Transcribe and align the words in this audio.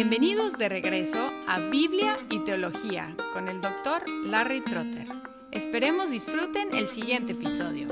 Bienvenidos 0.00 0.56
de 0.56 0.68
regreso 0.68 1.18
a 1.48 1.58
Biblia 1.58 2.16
y 2.30 2.38
Teología 2.44 3.16
con 3.32 3.48
el 3.48 3.60
doctor 3.60 4.08
Larry 4.26 4.60
Trotter. 4.60 5.08
Esperemos 5.50 6.12
disfruten 6.12 6.68
el 6.72 6.86
siguiente 6.86 7.32
episodio. 7.32 7.88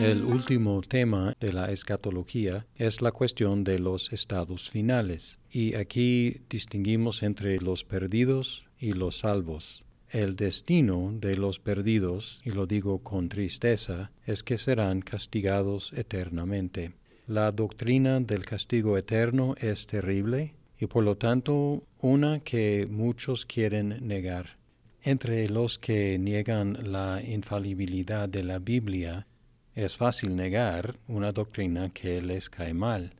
El 0.00 0.24
último 0.24 0.80
tema 0.80 1.36
de 1.38 1.52
la 1.52 1.70
escatología 1.70 2.66
es 2.74 3.00
la 3.00 3.12
cuestión 3.12 3.62
de 3.62 3.78
los 3.78 4.12
estados 4.12 4.70
finales, 4.70 5.38
y 5.48 5.76
aquí 5.76 6.40
distinguimos 6.50 7.22
entre 7.22 7.60
los 7.60 7.84
perdidos 7.84 8.66
y 8.80 8.94
los 8.94 9.18
salvos. 9.18 9.84
El 10.10 10.36
destino 10.36 11.12
de 11.12 11.36
los 11.36 11.58
perdidos, 11.58 12.40
y 12.42 12.50
lo 12.50 12.66
digo 12.66 13.02
con 13.02 13.28
tristeza, 13.28 14.10
es 14.24 14.42
que 14.42 14.56
serán 14.56 15.02
castigados 15.02 15.92
eternamente. 15.92 16.92
La 17.26 17.52
doctrina 17.52 18.18
del 18.20 18.46
castigo 18.46 18.96
eterno 18.96 19.54
es 19.60 19.86
terrible 19.86 20.54
y 20.78 20.86
por 20.86 21.04
lo 21.04 21.18
tanto 21.18 21.84
una 22.00 22.40
que 22.40 22.86
muchos 22.90 23.44
quieren 23.44 23.98
negar. 24.00 24.56
Entre 25.02 25.46
los 25.50 25.78
que 25.78 26.18
niegan 26.18 26.90
la 26.90 27.22
infalibilidad 27.22 28.30
de 28.30 28.44
la 28.44 28.58
Biblia, 28.60 29.26
es 29.74 29.96
fácil 29.98 30.34
negar 30.34 30.96
una 31.06 31.32
doctrina 31.32 31.90
que 31.90 32.22
les 32.22 32.48
cae 32.48 32.72
mal, 32.72 33.10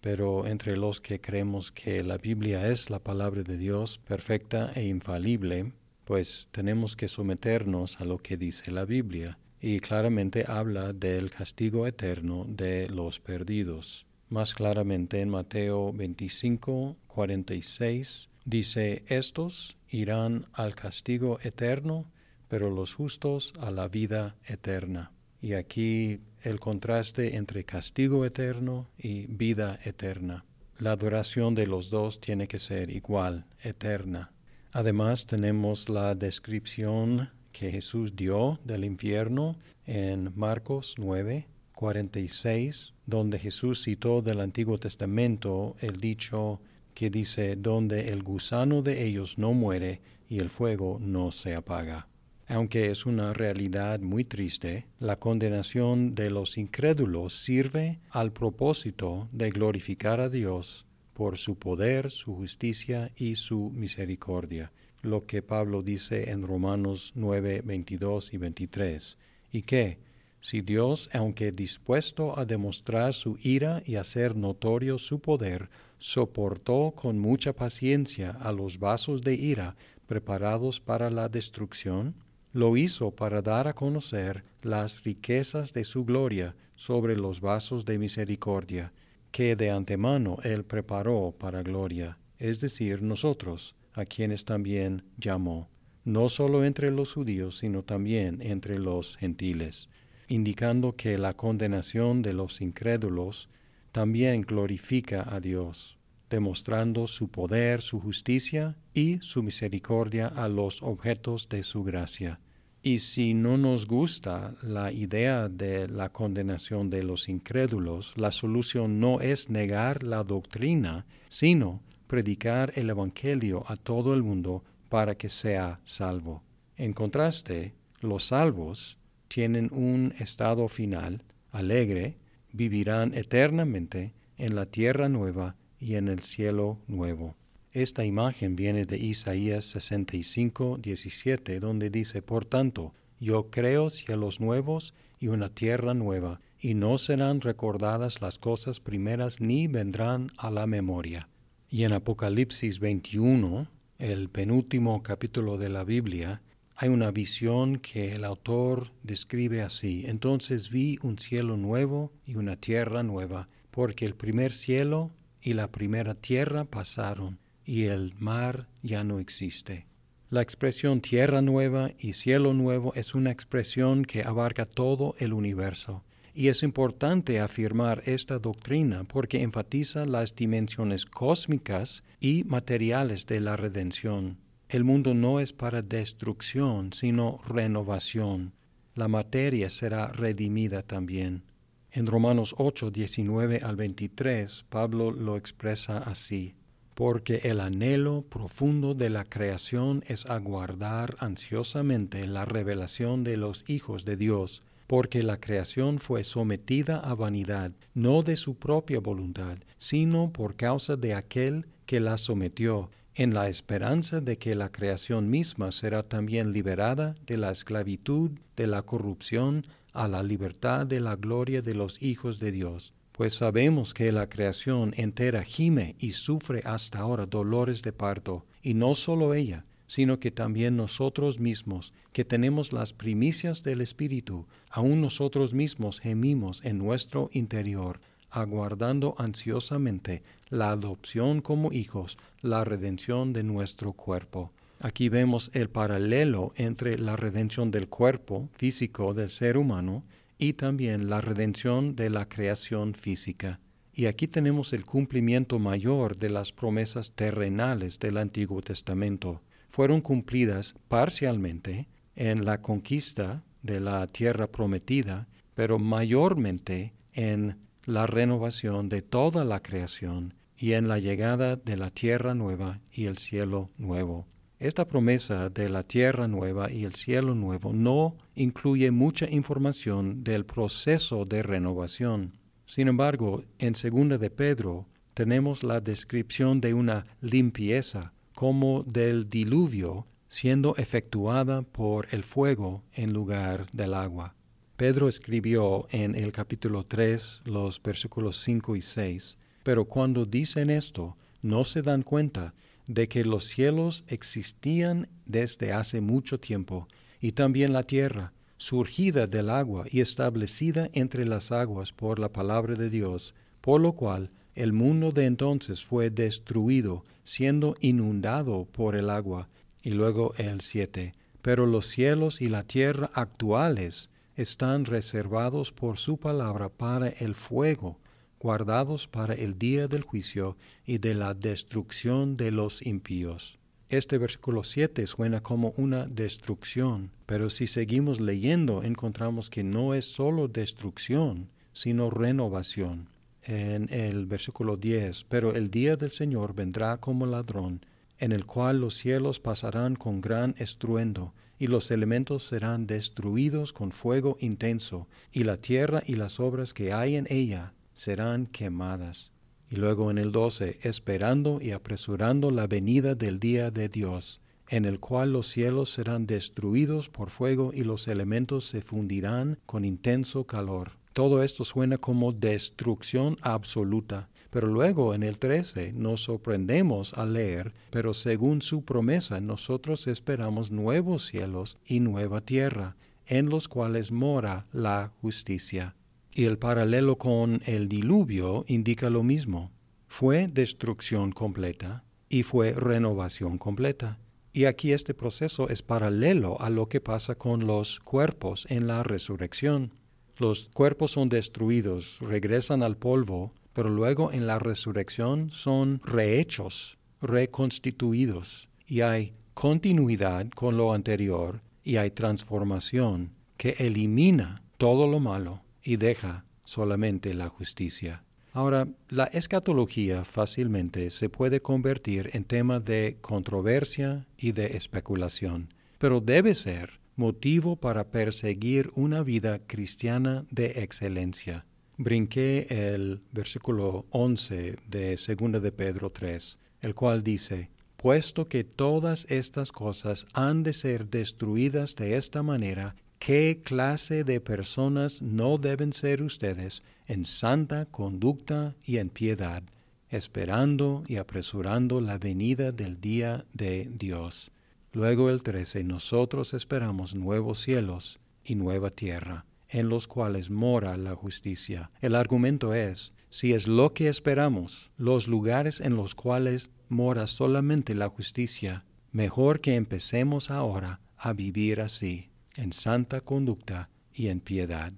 pero 0.00 0.48
entre 0.48 0.76
los 0.76 1.00
que 1.00 1.20
creemos 1.20 1.70
que 1.70 2.02
la 2.02 2.18
Biblia 2.18 2.66
es 2.68 2.90
la 2.90 2.98
palabra 2.98 3.44
de 3.44 3.56
Dios 3.56 3.98
perfecta 3.98 4.72
e 4.74 4.86
infalible, 4.86 5.72
pues 6.12 6.46
tenemos 6.50 6.94
que 6.94 7.08
someternos 7.08 7.98
a 7.98 8.04
lo 8.04 8.18
que 8.18 8.36
dice 8.36 8.70
la 8.70 8.84
Biblia, 8.84 9.38
y 9.62 9.80
claramente 9.80 10.44
habla 10.46 10.92
del 10.92 11.30
castigo 11.30 11.86
eterno 11.86 12.44
de 12.46 12.90
los 12.90 13.18
perdidos. 13.18 14.04
Más 14.28 14.54
claramente 14.54 15.22
en 15.22 15.30
Mateo 15.30 15.90
25, 15.94 16.98
46 17.06 18.28
dice, 18.44 19.04
estos 19.06 19.78
irán 19.88 20.44
al 20.52 20.74
castigo 20.74 21.38
eterno, 21.42 22.12
pero 22.46 22.68
los 22.68 22.92
justos 22.94 23.54
a 23.58 23.70
la 23.70 23.88
vida 23.88 24.36
eterna. 24.44 25.12
Y 25.40 25.54
aquí 25.54 26.20
el 26.42 26.60
contraste 26.60 27.36
entre 27.36 27.64
castigo 27.64 28.26
eterno 28.26 28.90
y 28.98 29.28
vida 29.28 29.80
eterna. 29.82 30.44
La 30.76 30.94
duración 30.94 31.54
de 31.54 31.66
los 31.66 31.88
dos 31.88 32.20
tiene 32.20 32.48
que 32.48 32.58
ser 32.58 32.90
igual, 32.90 33.46
eterna. 33.62 34.30
Además 34.72 35.26
tenemos 35.26 35.90
la 35.90 36.14
descripción 36.14 37.28
que 37.52 37.70
Jesús 37.70 38.16
dio 38.16 38.58
del 38.64 38.86
infierno 38.86 39.56
en 39.86 40.32
Marcos 40.34 40.94
9, 40.96 41.46
46, 41.74 42.94
donde 43.04 43.38
Jesús 43.38 43.82
citó 43.82 44.22
del 44.22 44.40
Antiguo 44.40 44.78
Testamento 44.78 45.76
el 45.80 45.98
dicho 45.98 46.60
que 46.94 47.10
dice, 47.10 47.56
donde 47.56 48.08
el 48.08 48.22
gusano 48.22 48.80
de 48.80 49.04
ellos 49.04 49.36
no 49.36 49.52
muere 49.52 50.00
y 50.30 50.38
el 50.38 50.48
fuego 50.48 50.98
no 51.02 51.32
se 51.32 51.54
apaga. 51.54 52.08
Aunque 52.48 52.90
es 52.90 53.04
una 53.04 53.34
realidad 53.34 54.00
muy 54.00 54.24
triste, 54.24 54.86
la 54.98 55.16
condenación 55.16 56.14
de 56.14 56.30
los 56.30 56.56
incrédulos 56.56 57.34
sirve 57.34 58.00
al 58.08 58.32
propósito 58.32 59.28
de 59.32 59.50
glorificar 59.50 60.20
a 60.20 60.30
Dios 60.30 60.86
por 61.14 61.38
su 61.38 61.56
poder, 61.56 62.10
su 62.10 62.34
justicia 62.34 63.10
y 63.16 63.34
su 63.34 63.70
misericordia, 63.70 64.72
lo 65.02 65.26
que 65.26 65.42
Pablo 65.42 65.82
dice 65.82 66.30
en 66.30 66.46
Romanos 66.46 67.12
9, 67.14 67.62
22 67.64 68.34
y 68.34 68.36
23, 68.38 69.18
y 69.52 69.62
que, 69.62 69.98
si 70.40 70.60
Dios, 70.60 71.08
aunque 71.12 71.52
dispuesto 71.52 72.38
a 72.38 72.44
demostrar 72.44 73.14
su 73.14 73.38
ira 73.42 73.82
y 73.84 73.96
hacer 73.96 74.36
notorio 74.36 74.98
su 74.98 75.20
poder, 75.20 75.68
soportó 75.98 76.92
con 76.96 77.18
mucha 77.18 77.52
paciencia 77.52 78.30
a 78.30 78.50
los 78.52 78.78
vasos 78.78 79.22
de 79.22 79.34
ira 79.34 79.76
preparados 80.06 80.80
para 80.80 81.10
la 81.10 81.28
destrucción, 81.28 82.14
lo 82.52 82.76
hizo 82.76 83.12
para 83.12 83.40
dar 83.40 83.68
a 83.68 83.72
conocer 83.72 84.44
las 84.62 85.04
riquezas 85.04 85.72
de 85.72 85.84
su 85.84 86.04
gloria 86.04 86.54
sobre 86.74 87.16
los 87.16 87.40
vasos 87.40 87.84
de 87.84 87.98
misericordia, 87.98 88.92
que 89.32 89.56
de 89.56 89.70
antemano 89.70 90.36
Él 90.44 90.64
preparó 90.64 91.34
para 91.36 91.62
gloria, 91.62 92.18
es 92.38 92.60
decir, 92.60 93.02
nosotros, 93.02 93.74
a 93.94 94.04
quienes 94.04 94.44
también 94.44 95.02
llamó, 95.16 95.68
no 96.04 96.28
solo 96.28 96.64
entre 96.64 96.90
los 96.90 97.14
judíos, 97.14 97.58
sino 97.58 97.82
también 97.82 98.40
entre 98.42 98.78
los 98.78 99.16
gentiles, 99.16 99.88
indicando 100.28 100.96
que 100.96 101.18
la 101.18 101.34
condenación 101.34 102.22
de 102.22 102.34
los 102.34 102.60
incrédulos 102.60 103.48
también 103.90 104.42
glorifica 104.42 105.26
a 105.28 105.40
Dios, 105.40 105.98
demostrando 106.30 107.06
su 107.06 107.28
poder, 107.28 107.80
su 107.80 108.00
justicia 108.00 108.76
y 108.94 109.18
su 109.20 109.42
misericordia 109.42 110.26
a 110.28 110.48
los 110.48 110.82
objetos 110.82 111.48
de 111.48 111.62
su 111.62 111.82
gracia 111.82 112.38
y 112.82 112.98
si 112.98 113.32
no 113.34 113.56
nos 113.56 113.86
gusta 113.86 114.54
la 114.60 114.90
idea 114.90 115.48
de 115.48 115.86
la 115.88 116.08
condenación 116.08 116.90
de 116.90 117.04
los 117.04 117.28
incrédulos, 117.28 118.12
la 118.16 118.32
solución 118.32 118.98
no 118.98 119.20
es 119.20 119.50
negar 119.50 120.02
la 120.02 120.24
doctrina, 120.24 121.06
sino 121.28 121.80
predicar 122.08 122.72
el 122.74 122.90
Evangelio 122.90 123.64
a 123.68 123.76
todo 123.76 124.14
el 124.14 124.22
mundo 124.22 124.64
para 124.88 125.14
que 125.14 125.28
sea 125.28 125.80
salvo. 125.84 126.42
En 126.76 126.92
contraste, 126.92 127.74
los 128.00 128.24
salvos 128.26 128.98
tienen 129.28 129.70
un 129.72 130.12
estado 130.18 130.66
final, 130.66 131.22
alegre, 131.52 132.18
vivirán 132.52 133.14
eternamente 133.14 134.12
en 134.36 134.56
la 134.56 134.66
tierra 134.66 135.08
nueva 135.08 135.54
y 135.78 135.94
en 135.94 136.08
el 136.08 136.22
cielo 136.22 136.80
nuevo. 136.88 137.36
Esta 137.72 138.04
imagen 138.04 138.54
viene 138.54 138.84
de 138.84 138.98
Isaías 138.98 139.64
65, 139.64 140.76
17, 140.82 141.58
donde 141.58 141.88
dice, 141.88 142.20
Por 142.20 142.44
tanto, 142.44 142.92
yo 143.18 143.48
creo 143.48 143.88
cielos 143.88 144.40
nuevos 144.40 144.92
y 145.18 145.28
una 145.28 145.48
tierra 145.48 145.94
nueva, 145.94 146.42
y 146.60 146.74
no 146.74 146.98
serán 146.98 147.40
recordadas 147.40 148.20
las 148.20 148.38
cosas 148.38 148.80
primeras 148.80 149.40
ni 149.40 149.68
vendrán 149.68 150.30
a 150.36 150.50
la 150.50 150.66
memoria. 150.66 151.30
Y 151.70 151.84
en 151.84 151.94
Apocalipsis 151.94 152.78
21, 152.78 153.68
el 153.98 154.28
penúltimo 154.28 155.02
capítulo 155.02 155.56
de 155.56 155.70
la 155.70 155.82
Biblia, 155.82 156.42
hay 156.76 156.90
una 156.90 157.10
visión 157.10 157.78
que 157.78 158.12
el 158.12 158.24
autor 158.24 158.90
describe 159.02 159.62
así. 159.62 160.04
Entonces 160.06 160.68
vi 160.68 160.98
un 161.00 161.18
cielo 161.18 161.56
nuevo 161.56 162.12
y 162.26 162.34
una 162.34 162.56
tierra 162.56 163.02
nueva, 163.02 163.46
porque 163.70 164.04
el 164.04 164.14
primer 164.14 164.52
cielo 164.52 165.10
y 165.40 165.54
la 165.54 165.72
primera 165.72 166.14
tierra 166.14 166.64
pasaron 166.64 167.38
y 167.72 167.84
el 167.84 168.12
mar 168.18 168.68
ya 168.82 169.02
no 169.02 169.18
existe. 169.18 169.86
La 170.28 170.42
expresión 170.42 171.00
tierra 171.00 171.40
nueva 171.40 171.92
y 171.98 172.12
cielo 172.12 172.52
nuevo 172.52 172.92
es 172.94 173.14
una 173.14 173.30
expresión 173.30 174.04
que 174.04 174.24
abarca 174.24 174.66
todo 174.66 175.14
el 175.16 175.32
universo, 175.32 176.04
y 176.34 176.48
es 176.48 176.62
importante 176.62 177.40
afirmar 177.40 178.02
esta 178.04 178.38
doctrina 178.38 179.04
porque 179.04 179.40
enfatiza 179.40 180.04
las 180.04 180.34
dimensiones 180.36 181.06
cósmicas 181.06 182.04
y 182.20 182.44
materiales 182.44 183.24
de 183.24 183.40
la 183.40 183.56
redención. 183.56 184.36
El 184.68 184.84
mundo 184.84 185.14
no 185.14 185.40
es 185.40 185.54
para 185.54 185.80
destrucción, 185.80 186.92
sino 186.92 187.40
renovación. 187.48 188.52
La 188.94 189.08
materia 189.08 189.70
será 189.70 190.08
redimida 190.08 190.82
también. 190.82 191.44
En 191.90 192.06
Romanos 192.06 192.54
8, 192.58 192.90
19 192.90 193.60
al 193.62 193.76
23, 193.76 194.66
Pablo 194.68 195.10
lo 195.10 195.38
expresa 195.38 195.96
así 195.96 196.54
porque 196.94 197.40
el 197.44 197.60
anhelo 197.60 198.22
profundo 198.28 198.94
de 198.94 199.10
la 199.10 199.24
creación 199.24 200.04
es 200.06 200.26
aguardar 200.26 201.16
ansiosamente 201.20 202.26
la 202.26 202.44
revelación 202.44 203.24
de 203.24 203.36
los 203.36 203.64
hijos 203.66 204.04
de 204.04 204.16
Dios, 204.16 204.62
porque 204.86 205.22
la 205.22 205.40
creación 205.40 205.98
fue 205.98 206.22
sometida 206.22 206.98
a 206.98 207.14
vanidad, 207.14 207.72
no 207.94 208.22
de 208.22 208.36
su 208.36 208.56
propia 208.56 209.00
voluntad, 209.00 209.58
sino 209.78 210.32
por 210.32 210.56
causa 210.56 210.96
de 210.96 211.14
aquel 211.14 211.66
que 211.86 212.00
la 212.00 212.18
sometió, 212.18 212.90
en 213.14 213.34
la 213.34 213.48
esperanza 213.48 214.20
de 214.20 214.38
que 214.38 214.54
la 214.54 214.70
creación 214.70 215.28
misma 215.28 215.72
será 215.72 216.02
también 216.02 216.52
liberada 216.52 217.14
de 217.26 217.36
la 217.36 217.50
esclavitud, 217.50 218.32
de 218.56 218.66
la 218.66 218.82
corrupción, 218.82 219.66
a 219.92 220.08
la 220.08 220.22
libertad 220.22 220.86
de 220.86 221.00
la 221.00 221.16
gloria 221.16 221.60
de 221.60 221.74
los 221.74 222.02
hijos 222.02 222.38
de 222.38 222.52
Dios 222.52 222.94
pues 223.12 223.34
sabemos 223.34 223.94
que 223.94 224.10
la 224.10 224.28
creación 224.28 224.94
entera 224.96 225.44
gime 225.44 225.94
y 225.98 226.12
sufre 226.12 226.62
hasta 226.64 226.98
ahora 226.98 227.26
dolores 227.26 227.82
de 227.82 227.92
parto, 227.92 228.44
y 228.62 228.74
no 228.74 228.94
solo 228.94 229.34
ella, 229.34 229.64
sino 229.86 230.18
que 230.18 230.30
también 230.30 230.76
nosotros 230.76 231.38
mismos, 231.38 231.92
que 232.12 232.24
tenemos 232.24 232.72
las 232.72 232.94
primicias 232.94 233.62
del 233.62 233.82
Espíritu, 233.82 234.46
aun 234.70 235.02
nosotros 235.02 235.52
mismos 235.52 236.00
gemimos 236.00 236.64
en 236.64 236.78
nuestro 236.78 237.28
interior, 237.32 238.00
aguardando 238.30 239.14
ansiosamente 239.18 240.22
la 240.48 240.70
adopción 240.70 241.42
como 241.42 241.72
hijos, 241.72 242.16
la 242.40 242.64
redención 242.64 243.34
de 243.34 243.42
nuestro 243.42 243.92
cuerpo. 243.92 244.50
Aquí 244.80 245.08
vemos 245.10 245.50
el 245.52 245.68
paralelo 245.68 246.52
entre 246.56 246.98
la 246.98 247.14
redención 247.14 247.70
del 247.70 247.88
cuerpo 247.88 248.48
físico 248.56 249.14
del 249.14 249.30
ser 249.30 249.56
humano 249.58 250.02
y 250.42 250.54
también 250.54 251.08
la 251.08 251.20
redención 251.20 251.94
de 251.94 252.10
la 252.10 252.28
creación 252.28 252.94
física. 252.94 253.60
Y 253.92 254.06
aquí 254.06 254.26
tenemos 254.26 254.72
el 254.72 254.84
cumplimiento 254.84 255.60
mayor 255.60 256.16
de 256.16 256.30
las 256.30 256.50
promesas 256.50 257.12
terrenales 257.12 258.00
del 258.00 258.16
Antiguo 258.16 258.60
Testamento. 258.60 259.40
Fueron 259.68 260.00
cumplidas 260.00 260.74
parcialmente 260.88 261.86
en 262.16 262.44
la 262.44 262.60
conquista 262.60 263.44
de 263.62 263.78
la 263.78 264.04
tierra 264.08 264.48
prometida, 264.48 265.28
pero 265.54 265.78
mayormente 265.78 266.92
en 267.12 267.58
la 267.84 268.08
renovación 268.08 268.88
de 268.88 269.00
toda 269.00 269.44
la 269.44 269.62
creación 269.62 270.34
y 270.56 270.72
en 270.72 270.88
la 270.88 270.98
llegada 270.98 271.54
de 271.54 271.76
la 271.76 271.90
tierra 271.90 272.34
nueva 272.34 272.80
y 272.90 273.04
el 273.04 273.18
cielo 273.18 273.70
nuevo. 273.78 274.26
Esta 274.62 274.86
promesa 274.86 275.48
de 275.48 275.68
la 275.68 275.82
tierra 275.82 276.28
nueva 276.28 276.70
y 276.70 276.84
el 276.84 276.94
cielo 276.94 277.34
nuevo 277.34 277.72
no 277.72 278.14
incluye 278.36 278.92
mucha 278.92 279.28
información 279.28 280.22
del 280.22 280.46
proceso 280.46 281.24
de 281.24 281.42
renovación. 281.42 282.38
Sin 282.64 282.86
embargo, 282.86 283.42
en 283.58 283.74
segunda 283.74 284.18
de 284.18 284.30
Pedro 284.30 284.86
tenemos 285.14 285.64
la 285.64 285.80
descripción 285.80 286.60
de 286.60 286.74
una 286.74 287.06
limpieza 287.20 288.12
como 288.36 288.84
del 288.84 289.28
diluvio 289.28 290.06
siendo 290.28 290.76
efectuada 290.76 291.62
por 291.62 292.06
el 292.12 292.22
fuego 292.22 292.84
en 292.92 293.12
lugar 293.12 293.66
del 293.72 293.94
agua. 293.94 294.36
Pedro 294.76 295.08
escribió 295.08 295.88
en 295.90 296.14
el 296.14 296.30
capítulo 296.30 296.84
3 296.84 297.40
los 297.46 297.82
versículos 297.82 298.40
5 298.44 298.76
y 298.76 298.82
6, 298.82 299.38
pero 299.64 299.86
cuando 299.86 300.24
dicen 300.24 300.70
esto, 300.70 301.16
no 301.42 301.64
se 301.64 301.82
dan 301.82 302.02
cuenta 302.02 302.54
de 302.92 303.08
que 303.08 303.24
los 303.24 303.46
cielos 303.46 304.04
existían 304.06 305.08
desde 305.26 305.72
hace 305.72 306.00
mucho 306.00 306.38
tiempo, 306.38 306.88
y 307.20 307.32
también 307.32 307.72
la 307.72 307.84
tierra, 307.84 308.32
surgida 308.56 309.26
del 309.26 309.50
agua 309.50 309.86
y 309.90 310.00
establecida 310.00 310.88
entre 310.92 311.26
las 311.26 311.50
aguas 311.52 311.92
por 311.92 312.18
la 312.18 312.32
palabra 312.32 312.74
de 312.74 312.90
Dios, 312.90 313.34
por 313.60 313.80
lo 313.80 313.92
cual 313.92 314.30
el 314.54 314.72
mundo 314.72 315.12
de 315.12 315.24
entonces 315.24 315.84
fue 315.84 316.10
destruido, 316.10 317.04
siendo 317.24 317.74
inundado 317.80 318.66
por 318.70 318.96
el 318.96 319.08
agua. 319.08 319.48
Y 319.82 319.90
luego 319.90 320.34
el 320.36 320.60
siete. 320.60 321.14
Pero 321.40 321.66
los 321.66 321.86
cielos 321.88 322.40
y 322.40 322.48
la 322.48 322.62
tierra 322.62 323.10
actuales 323.14 324.10
están 324.36 324.84
reservados 324.84 325.72
por 325.72 325.98
su 325.98 326.18
palabra 326.18 326.68
para 326.68 327.08
el 327.08 327.34
fuego, 327.34 327.98
guardados 328.42 329.06
para 329.06 329.34
el 329.34 329.56
día 329.56 329.86
del 329.86 330.02
juicio 330.02 330.56
y 330.84 330.98
de 330.98 331.14
la 331.14 331.32
destrucción 331.32 332.36
de 332.36 332.50
los 332.50 332.84
impíos. 332.84 333.60
Este 333.88 334.18
versículo 334.18 334.64
7 334.64 335.06
suena 335.06 335.44
como 335.44 335.72
una 335.76 336.06
destrucción, 336.06 337.12
pero 337.24 337.50
si 337.50 337.68
seguimos 337.68 338.20
leyendo 338.20 338.82
encontramos 338.82 339.48
que 339.48 339.62
no 339.62 339.94
es 339.94 340.06
solo 340.06 340.48
destrucción, 340.48 341.50
sino 341.72 342.10
renovación. 342.10 343.10
En 343.44 343.88
el 343.92 344.26
versículo 344.26 344.76
10, 344.76 345.24
pero 345.28 345.54
el 345.54 345.70
día 345.70 345.94
del 345.94 346.10
Señor 346.10 346.52
vendrá 346.52 346.96
como 346.96 347.26
ladrón, 347.26 347.86
en 348.18 348.32
el 348.32 348.44
cual 348.44 348.80
los 348.80 348.96
cielos 348.96 349.38
pasarán 349.38 349.94
con 349.94 350.20
gran 350.20 350.56
estruendo, 350.58 351.32
y 351.60 351.68
los 351.68 351.92
elementos 351.92 352.48
serán 352.48 352.88
destruidos 352.88 353.72
con 353.72 353.92
fuego 353.92 354.36
intenso, 354.40 355.06
y 355.32 355.44
la 355.44 355.58
tierra 355.58 356.02
y 356.04 356.16
las 356.16 356.40
obras 356.40 356.74
que 356.74 356.92
hay 356.92 357.14
en 357.14 357.28
ella 357.30 357.72
serán 357.94 358.46
quemadas. 358.46 359.32
Y 359.70 359.76
luego 359.76 360.10
en 360.10 360.18
el 360.18 360.32
12, 360.32 360.80
esperando 360.82 361.58
y 361.60 361.70
apresurando 361.70 362.50
la 362.50 362.66
venida 362.66 363.14
del 363.14 363.40
día 363.40 363.70
de 363.70 363.88
Dios, 363.88 364.40
en 364.68 364.84
el 364.84 365.00
cual 365.00 365.32
los 365.32 365.48
cielos 365.48 365.92
serán 365.92 366.26
destruidos 366.26 367.08
por 367.08 367.30
fuego 367.30 367.72
y 367.74 367.84
los 367.84 368.08
elementos 368.08 368.66
se 368.66 368.82
fundirán 368.82 369.58
con 369.66 369.84
intenso 369.84 370.44
calor. 370.44 370.92
Todo 371.12 371.42
esto 371.42 371.64
suena 371.64 371.98
como 371.98 372.32
destrucción 372.32 373.36
absoluta. 373.42 374.28
Pero 374.52 374.66
luego 374.66 375.14
en 375.14 375.22
el 375.22 375.38
13 375.38 375.94
nos 375.94 376.24
sorprendemos 376.24 377.14
al 377.14 377.32
leer, 377.32 377.72
pero 377.90 378.12
según 378.12 378.60
su 378.60 378.84
promesa 378.84 379.40
nosotros 379.40 380.06
esperamos 380.06 380.70
nuevos 380.70 381.24
cielos 381.26 381.78
y 381.86 382.00
nueva 382.00 382.42
tierra, 382.42 382.96
en 383.26 383.48
los 383.48 383.66
cuales 383.66 384.12
mora 384.12 384.66
la 384.70 385.10
justicia. 385.22 385.96
Y 386.34 386.46
el 386.46 386.58
paralelo 386.58 387.16
con 387.16 387.60
el 387.66 387.88
diluvio 387.88 388.64
indica 388.66 389.10
lo 389.10 389.22
mismo. 389.22 389.70
Fue 390.08 390.48
destrucción 390.48 391.30
completa 391.30 392.04
y 392.28 392.42
fue 392.42 392.72
renovación 392.72 393.58
completa. 393.58 394.18
Y 394.54 394.64
aquí 394.64 394.92
este 394.92 395.12
proceso 395.12 395.68
es 395.68 395.82
paralelo 395.82 396.60
a 396.60 396.70
lo 396.70 396.88
que 396.88 397.00
pasa 397.00 397.34
con 397.34 397.66
los 397.66 398.00
cuerpos 398.00 398.66
en 398.70 398.86
la 398.86 399.02
resurrección. 399.02 399.92
Los 400.38 400.70
cuerpos 400.72 401.10
son 401.12 401.28
destruidos, 401.28 402.18
regresan 402.20 402.82
al 402.82 402.96
polvo, 402.96 403.52
pero 403.74 403.90
luego 403.90 404.32
en 404.32 404.46
la 404.46 404.58
resurrección 404.58 405.50
son 405.50 406.00
rehechos, 406.04 406.98
reconstituidos, 407.20 408.68
y 408.86 409.02
hay 409.02 409.34
continuidad 409.54 410.48
con 410.50 410.78
lo 410.78 410.94
anterior 410.94 411.60
y 411.84 411.96
hay 411.96 412.10
transformación 412.10 413.32
que 413.56 413.76
elimina 413.78 414.62
todo 414.78 415.06
lo 415.06 415.20
malo 415.20 415.62
y 415.82 415.96
deja 415.96 416.44
solamente 416.64 417.34
la 417.34 417.48
justicia. 417.48 418.24
Ahora, 418.52 418.86
la 419.08 419.24
escatología 419.24 420.24
fácilmente 420.24 421.10
se 421.10 421.28
puede 421.28 421.60
convertir 421.60 422.30
en 422.34 422.44
tema 422.44 422.80
de 422.80 423.16
controversia 423.20 424.26
y 424.36 424.52
de 424.52 424.76
especulación, 424.76 425.72
pero 425.98 426.20
debe 426.20 426.54
ser 426.54 427.00
motivo 427.16 427.76
para 427.76 428.10
perseguir 428.10 428.90
una 428.94 429.22
vida 429.22 429.60
cristiana 429.66 430.44
de 430.50 430.82
excelencia. 430.82 431.64
Brinqué 431.96 432.66
el 432.68 433.22
versículo 433.32 434.06
11 434.10 434.76
de 434.88 435.16
2 435.16 435.62
de 435.62 435.72
Pedro 435.72 436.10
3, 436.10 436.58
el 436.80 436.94
cual 436.94 437.22
dice, 437.22 437.70
Puesto 437.96 438.48
que 438.48 438.64
todas 438.64 439.26
estas 439.30 439.70
cosas 439.70 440.26
han 440.32 440.62
de 440.64 440.72
ser 440.72 441.08
destruidas 441.08 441.94
de 441.94 442.16
esta 442.16 442.42
manera, 442.42 442.96
¿Qué 443.24 443.60
clase 443.62 444.24
de 444.24 444.40
personas 444.40 445.22
no 445.22 445.56
deben 445.56 445.92
ser 445.92 446.24
ustedes 446.24 446.82
en 447.06 447.24
santa 447.24 447.86
conducta 447.86 448.74
y 448.84 448.96
en 448.96 449.10
piedad, 449.10 449.62
esperando 450.10 451.04
y 451.06 451.18
apresurando 451.18 452.00
la 452.00 452.18
venida 452.18 452.72
del 452.72 453.00
día 453.00 453.44
de 453.52 453.88
Dios? 453.94 454.50
Luego 454.92 455.30
el 455.30 455.44
13, 455.44 455.84
nosotros 455.84 456.52
esperamos 456.52 457.14
nuevos 457.14 457.60
cielos 457.60 458.18
y 458.42 458.56
nueva 458.56 458.90
tierra, 458.90 459.44
en 459.68 459.88
los 459.88 460.08
cuales 460.08 460.50
mora 460.50 460.96
la 460.96 461.14
justicia. 461.14 461.92
El 462.00 462.16
argumento 462.16 462.74
es, 462.74 463.12
si 463.30 463.52
es 463.52 463.68
lo 463.68 463.94
que 463.94 464.08
esperamos, 464.08 464.90
los 464.96 465.28
lugares 465.28 465.80
en 465.80 465.94
los 465.94 466.16
cuales 466.16 466.70
mora 466.88 467.28
solamente 467.28 467.94
la 467.94 468.08
justicia, 468.08 468.84
mejor 469.12 469.60
que 469.60 469.76
empecemos 469.76 470.50
ahora 470.50 470.98
a 471.16 471.32
vivir 471.32 471.80
así 471.80 472.31
en 472.56 472.72
santa 472.72 473.20
conducta 473.20 473.88
y 474.12 474.28
en 474.28 474.40
piedad. 474.40 474.92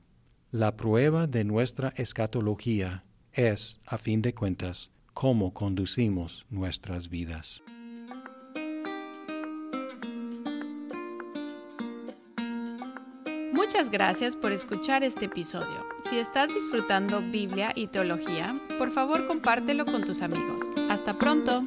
La 0.50 0.76
prueba 0.76 1.26
de 1.26 1.44
nuestra 1.44 1.92
escatología 1.96 3.04
es, 3.32 3.80
a 3.86 3.98
fin 3.98 4.22
de 4.22 4.34
cuentas, 4.34 4.90
cómo 5.12 5.52
conducimos 5.52 6.46
nuestras 6.50 7.08
vidas. 7.08 7.62
Muchas 13.52 13.90
gracias 13.90 14.36
por 14.36 14.52
escuchar 14.52 15.02
este 15.02 15.24
episodio. 15.24 15.86
Si 16.08 16.18
estás 16.18 16.54
disfrutando 16.54 17.20
Biblia 17.20 17.72
y 17.74 17.88
teología, 17.88 18.52
por 18.78 18.92
favor 18.92 19.26
compártelo 19.26 19.84
con 19.84 20.04
tus 20.04 20.22
amigos. 20.22 20.62
Hasta 20.90 21.16
pronto. 21.16 21.62